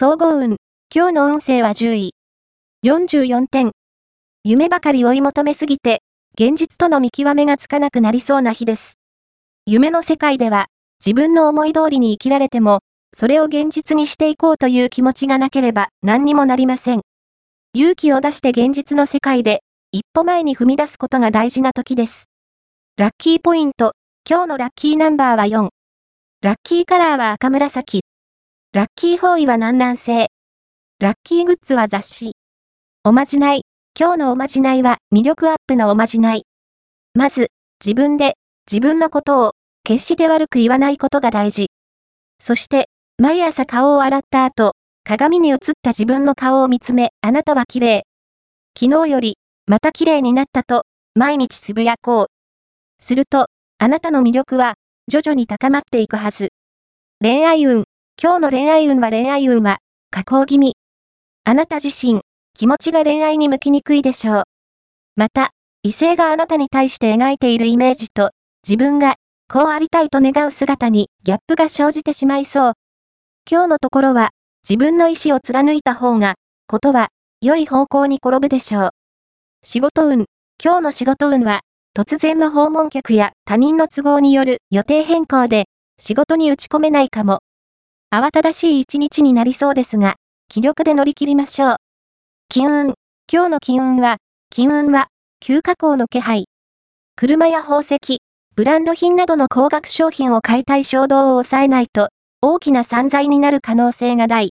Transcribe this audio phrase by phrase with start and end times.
[0.00, 0.58] 総合運。
[0.94, 2.14] 今日の運勢は10位。
[2.86, 3.72] 44点。
[4.44, 6.02] 夢ばかり追い求めすぎて、
[6.38, 8.94] 現実との見極めがつかなくなりそうな日です。
[9.66, 10.66] 夢の世界では、
[11.04, 12.78] 自分の思い通りに生きられても、
[13.12, 17.00] それを現実にしていこうという気持ちがなければ何にもなりません。
[17.74, 22.26] 勇気を出して現実の世界で、一歩前に踏み出すことが大事な時です。
[22.98, 23.94] ラッキーポイント。
[24.30, 25.70] 今日のラッキーナンバーは4。
[26.44, 28.02] ラッキーカラーは赤紫。
[28.74, 30.28] ラッキー方位は南南西。
[31.00, 32.32] ラッキーグッズは雑誌。
[33.02, 33.62] おまじない。
[33.98, 36.42] 今日のおまじないは魅力アップのおまじない。
[37.14, 37.48] まず、
[37.82, 38.34] 自分で
[38.70, 39.52] 自分のことを
[39.84, 41.70] 決して悪く言わないことが大事。
[42.40, 44.72] そして、毎朝顔を洗った後、
[45.02, 48.02] 鏡に映った自分の顔を見つめ、あなたは綺麗。
[48.78, 50.82] 昨日より、また綺麗になったと、
[51.14, 52.26] 毎日つぶやこう。
[53.02, 53.46] すると、
[53.78, 54.74] あなたの魅力は、
[55.10, 56.50] 徐々に高まっていくはず。
[57.22, 57.87] 恋愛運。
[58.20, 59.78] 今日の恋愛運は恋愛運は、
[60.10, 60.74] 下降気味。
[61.44, 62.22] あなた自身、
[62.52, 64.42] 気持ちが恋愛に向きにくいでしょう。
[65.14, 65.50] また、
[65.84, 68.30] 異性があなたに対して描いているイメージと、
[68.66, 69.14] 自分が、
[69.48, 72.72] こうありたいと願う姿にギャップが生じてしまいそう。
[73.48, 74.30] 今日のところは、
[74.68, 76.34] 自分の意志を貫いた方が、
[76.66, 77.10] ことは、
[77.40, 78.90] 良い方向に転ぶでしょう。
[79.62, 80.24] 仕事運。
[80.60, 81.60] 今日の仕事運は、
[81.96, 85.66] 突然の訪問客や他人の都合による予定変更で、
[86.00, 87.38] 仕事に打ち込めないかも。
[88.10, 90.16] 慌ただしい一日になりそうですが、
[90.48, 91.76] 気力で乗り切りましょう。
[92.48, 92.94] 金運。
[93.30, 94.16] 今日の金運は、
[94.48, 95.08] 金運は、
[95.40, 96.46] 急加工の気配。
[97.16, 97.98] 車や宝石、
[98.56, 102.08] ブランド品などの高額商品を買いたい衝動を抑えないと、
[102.40, 104.46] 大きな散財になる可能性が大。